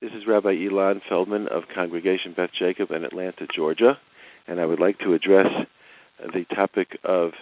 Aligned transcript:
This 0.00 0.12
is 0.12 0.26
Rabbi 0.26 0.54
Ilan 0.54 1.02
Feldman 1.10 1.46
of 1.48 1.64
Congregation 1.74 2.32
Beth 2.32 2.52
Jacob 2.58 2.90
in 2.90 3.04
Atlanta, 3.04 3.46
Georgia, 3.54 3.98
and 4.48 4.58
I 4.58 4.64
would 4.64 4.80
like 4.80 4.98
to 5.00 5.12
address 5.12 5.66
the 6.32 6.46
topic 6.54 6.98
of 7.04 7.32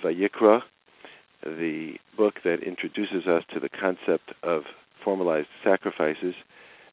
Vayikra, 0.00 0.62
the 1.44 1.94
book 2.16 2.34
that 2.44 2.62
introduces 2.62 3.26
us 3.26 3.42
to 3.52 3.58
the 3.58 3.68
concept 3.68 4.30
of 4.44 4.62
formalized 5.02 5.48
sacrifices, 5.64 6.36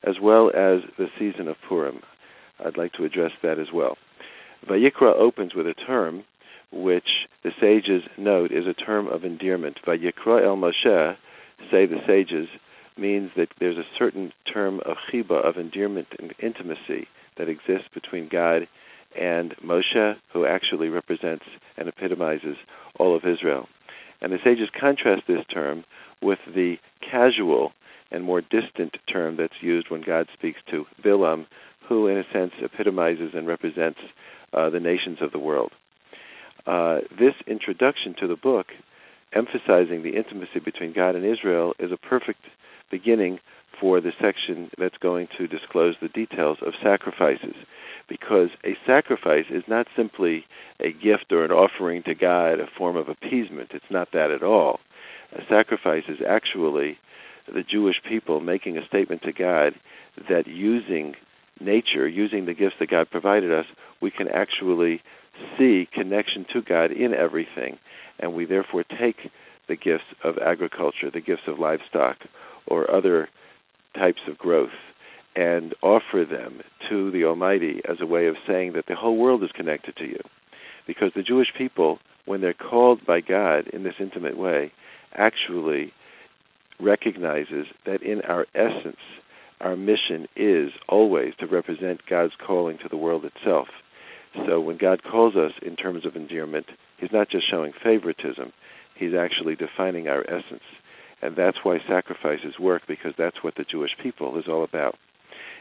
as 0.01 0.15
well 0.19 0.47
as 0.47 0.81
the 0.97 1.11
season 1.19 1.47
of 1.47 1.55
Purim. 1.69 2.01
I'd 2.65 2.77
like 2.77 2.93
to 2.93 3.05
address 3.05 3.33
that 3.43 3.59
as 3.59 3.71
well. 3.71 3.99
Vayikra 4.67 5.13
opens 5.13 5.53
with 5.53 5.67
a 5.67 5.75
term 5.75 6.23
which 6.71 7.27
the 7.43 7.51
sages 7.61 8.01
note 8.17 8.51
is 8.51 8.65
a 8.65 8.73
term 8.73 9.05
of 9.05 9.23
endearment. 9.23 9.81
Vayikra 9.85 10.43
el 10.43 10.57
Moshe, 10.57 11.15
say 11.69 11.85
the 11.85 12.01
sages, 12.07 12.47
means 12.97 13.31
that 13.37 13.49
there's 13.59 13.77
a 13.77 13.85
certain 13.97 14.33
term 14.51 14.79
of 14.85 14.97
chiba, 15.11 15.43
of 15.43 15.57
endearment 15.57 16.07
and 16.19 16.33
intimacy 16.39 17.07
that 17.37 17.49
exists 17.49 17.87
between 17.93 18.29
God 18.29 18.67
and 19.17 19.55
Moshe, 19.63 20.15
who 20.33 20.45
actually 20.45 20.89
represents 20.89 21.45
and 21.77 21.87
epitomizes 21.87 22.57
all 22.97 23.15
of 23.15 23.25
Israel. 23.25 23.67
And 24.21 24.31
the 24.31 24.39
sages 24.43 24.69
contrast 24.79 25.23
this 25.27 25.45
term 25.51 25.83
with 26.21 26.39
the 26.53 26.77
casual 27.01 27.73
and 28.11 28.23
more 28.23 28.41
distant 28.41 28.97
term 29.07 29.37
that's 29.37 29.61
used 29.61 29.89
when 29.89 30.01
God 30.01 30.27
speaks 30.33 30.59
to 30.69 30.85
Bilam, 31.03 31.47
who 31.87 32.07
in 32.07 32.17
a 32.17 32.31
sense 32.31 32.53
epitomizes 32.61 33.31
and 33.33 33.47
represents 33.47 33.99
uh, 34.53 34.69
the 34.69 34.79
nations 34.79 35.19
of 35.21 35.31
the 35.31 35.39
world. 35.39 35.71
Uh, 36.65 36.99
this 37.17 37.33
introduction 37.47 38.13
to 38.19 38.27
the 38.27 38.35
book, 38.35 38.67
emphasizing 39.33 40.03
the 40.03 40.15
intimacy 40.15 40.59
between 40.59 40.93
God 40.93 41.15
and 41.15 41.25
Israel, 41.25 41.73
is 41.79 41.91
a 41.91 41.97
perfect 41.97 42.41
beginning 42.91 43.39
for 43.79 43.99
the 43.99 44.13
section 44.21 44.69
that's 44.77 44.97
going 44.97 45.27
to 45.37 45.47
disclose 45.47 45.95
the 46.01 46.09
details 46.09 46.59
of 46.61 46.73
sacrifices. 46.83 47.55
Because 48.07 48.49
a 48.63 48.77
sacrifice 48.85 49.45
is 49.49 49.63
not 49.67 49.87
simply 49.95 50.45
a 50.79 50.91
gift 50.91 51.31
or 51.31 51.43
an 51.43 51.51
offering 51.51 52.03
to 52.03 52.13
God, 52.13 52.59
a 52.59 52.67
form 52.77 52.95
of 52.95 53.09
appeasement. 53.09 53.71
It's 53.73 53.83
not 53.89 54.11
that 54.13 54.29
at 54.29 54.43
all. 54.43 54.79
A 55.33 55.41
sacrifice 55.49 56.03
is 56.07 56.19
actually 56.27 56.99
the 57.51 57.63
Jewish 57.63 58.01
people 58.07 58.39
making 58.39 58.77
a 58.77 58.85
statement 58.85 59.23
to 59.23 59.31
God 59.31 59.73
that 60.29 60.47
using 60.47 61.15
nature, 61.59 62.07
using 62.07 62.45
the 62.45 62.53
gifts 62.53 62.75
that 62.79 62.89
God 62.89 63.09
provided 63.09 63.51
us, 63.51 63.65
we 64.01 64.11
can 64.11 64.27
actually 64.27 65.01
see 65.57 65.87
connection 65.91 66.45
to 66.53 66.61
God 66.61 66.91
in 66.91 67.13
everything. 67.13 67.79
And 68.19 68.33
we 68.33 68.45
therefore 68.45 68.83
take 68.83 69.31
the 69.67 69.75
gifts 69.75 70.03
of 70.23 70.37
agriculture, 70.37 71.09
the 71.09 71.21
gifts 71.21 71.43
of 71.47 71.59
livestock, 71.59 72.17
or 72.67 72.89
other 72.89 73.29
types 73.95 74.21
of 74.27 74.37
growth 74.37 74.69
and 75.35 75.73
offer 75.81 76.25
them 76.25 76.61
to 76.89 77.11
the 77.11 77.23
Almighty 77.23 77.81
as 77.87 77.97
a 78.01 78.05
way 78.05 78.27
of 78.27 78.35
saying 78.45 78.73
that 78.73 78.85
the 78.87 78.95
whole 78.95 79.15
world 79.15 79.43
is 79.43 79.51
connected 79.53 79.95
to 79.95 80.05
you. 80.05 80.19
Because 80.85 81.11
the 81.15 81.23
Jewish 81.23 81.53
people, 81.57 81.99
when 82.25 82.41
they're 82.41 82.53
called 82.53 83.05
by 83.05 83.21
God 83.21 83.67
in 83.67 83.83
this 83.83 83.95
intimate 83.99 84.37
way, 84.37 84.73
actually 85.13 85.93
recognizes 86.79 87.67
that 87.85 88.01
in 88.01 88.21
our 88.21 88.45
essence, 88.55 88.97
our 89.61 89.75
mission 89.75 90.27
is 90.35 90.71
always 90.89 91.33
to 91.39 91.45
represent 91.45 92.05
God's 92.09 92.33
calling 92.45 92.77
to 92.79 92.89
the 92.89 92.97
world 92.97 93.23
itself. 93.25 93.67
So 94.47 94.59
when 94.59 94.77
God 94.77 95.03
calls 95.03 95.35
us 95.35 95.51
in 95.61 95.75
terms 95.75 96.05
of 96.05 96.15
endearment, 96.15 96.65
He's 96.97 97.11
not 97.11 97.29
just 97.29 97.47
showing 97.47 97.73
favoritism, 97.83 98.53
He's 98.95 99.13
actually 99.13 99.55
defining 99.55 100.07
our 100.07 100.23
essence. 100.27 100.63
And 101.21 101.35
that's 101.35 101.59
why 101.63 101.79
sacrifices 101.87 102.59
work, 102.59 102.83
because 102.87 103.13
that's 103.17 103.43
what 103.43 103.55
the 103.55 103.63
Jewish 103.63 103.95
people 104.01 104.37
is 104.39 104.47
all 104.47 104.63
about. 104.63 104.97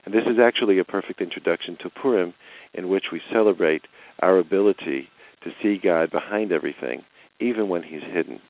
And 0.05 0.15
this 0.15 0.27
is 0.27 0.39
actually 0.39 0.79
a 0.79 0.85
perfect 0.85 1.21
introduction 1.21 1.77
to 1.77 1.91
Purim, 1.91 2.35
in 2.73 2.89
which 2.89 3.07
we 3.13 3.21
celebrate 3.31 3.83
our 4.21 4.39
ability 4.39 5.09
to 5.43 5.53
see 5.63 5.79
God 5.79 6.11
behind 6.11 6.53
everything, 6.53 7.05
even 7.39 7.69
when 7.69 7.83
He's 7.83 8.03
hidden. 8.03 8.41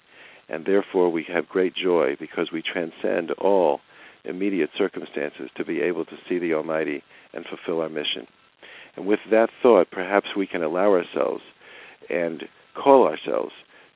And 0.48 0.64
therefore, 0.64 1.10
we 1.10 1.24
have 1.24 1.48
great 1.48 1.74
joy 1.74 2.16
because 2.18 2.52
we 2.52 2.62
transcend 2.62 3.30
all 3.32 3.80
immediate 4.24 4.70
circumstances 4.76 5.50
to 5.56 5.64
be 5.64 5.80
able 5.80 6.04
to 6.04 6.18
see 6.28 6.38
the 6.38 6.54
Almighty 6.54 7.02
and 7.32 7.44
fulfill 7.46 7.80
our 7.80 7.88
mission. 7.88 8.26
And 8.96 9.06
with 9.06 9.20
that 9.30 9.50
thought, 9.62 9.90
perhaps 9.90 10.30
we 10.36 10.46
can 10.46 10.62
allow 10.62 10.92
ourselves 10.92 11.42
and 12.08 12.48
call 12.74 13.06
ourselves 13.06 13.52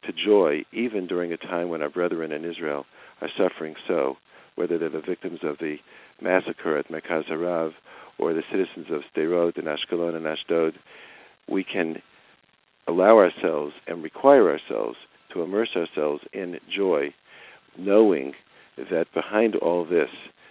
to 0.07 0.13
joy 0.13 0.65
even 0.73 1.07
during 1.07 1.33
a 1.33 1.37
time 1.37 1.69
when 1.69 1.83
our 1.83 1.89
brethren 1.89 2.33
in 2.33 2.45
Israel 2.45 2.87
are 3.21 3.31
suffering 3.37 3.75
so, 3.87 4.17
whether 4.55 4.79
they're 4.79 4.89
the 4.89 5.01
victims 5.01 5.41
of 5.43 5.59
the 5.59 5.79
massacre 6.21 6.77
at 6.77 6.89
Merkaz 6.89 7.27
Harav 7.27 7.73
or 8.19 8.33
the 8.33 8.45
citizens 8.51 8.87
of 8.91 9.03
Sderot 9.15 9.57
and 9.57 9.67
Ashkelon 9.67 10.15
and 10.17 10.27
Ashdod, 10.27 10.79
we 11.49 11.65
can 11.65 12.01
allow 12.87 13.19
ourselves 13.19 13.75
and 13.87 14.03
require 14.03 14.51
ourselves 14.51 14.97
to 15.33 15.43
immerse 15.43 15.71
ourselves 15.75 16.23
in 16.33 16.59
joy, 16.71 17.13
knowing 17.77 18.35
that 18.91 19.13
behind 19.13 19.57
all 19.57 19.85
this, 19.85 20.11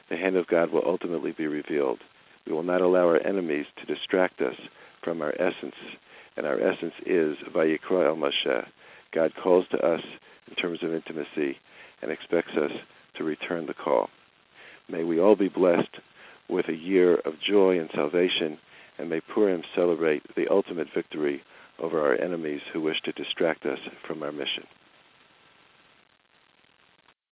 the 0.10 0.18
hand 0.18 0.36
of 0.36 0.48
God 0.48 0.72
will 0.72 0.84
ultimately 0.86 1.32
be 1.32 1.48
revealed. 1.48 2.00
We 2.46 2.54
will 2.54 2.64
not 2.64 2.82
allow 2.82 3.08
our 3.08 3.26
enemies 3.26 3.66
to 3.78 3.86
distract 3.86 4.42
us 4.42 4.56
from 5.02 5.22
our 5.22 5.34
essence, 5.40 5.76
and 6.36 6.46
our 6.46 6.60
essence 6.60 6.94
is 7.06 7.38
Vayikra 7.54 8.08
el 8.08 8.16
Moshe. 8.16 8.66
God 9.14 9.34
calls 9.42 9.66
to 9.72 9.78
us 9.78 10.02
in 10.48 10.56
terms 10.56 10.80
of 10.84 10.94
intimacy 10.94 11.58
and 12.02 12.12
expects 12.12 12.56
us 12.58 12.72
to 13.16 13.24
return 13.24 13.66
the 13.66 13.74
call. 13.74 14.10
May 14.90 15.04
we 15.04 15.20
all 15.20 15.36
be 15.36 15.50
blessed 15.50 16.00
with 16.50 16.68
a 16.68 16.76
year 16.76 17.16
of 17.16 17.40
joy 17.40 17.80
and 17.80 17.90
salvation, 17.94 18.58
and 18.98 19.10
may 19.10 19.22
Purim 19.22 19.64
celebrate 19.76 20.24
the 20.36 20.48
ultimate 20.50 20.88
victory 20.94 21.44
over 21.80 22.02
our 22.02 22.20
enemies 22.20 22.62
who 22.72 22.82
wish 22.82 23.02
to 23.02 23.12
distract 23.14 23.66
us 23.66 23.80
from 24.06 24.24
our 24.24 24.32
mission. 24.32 24.66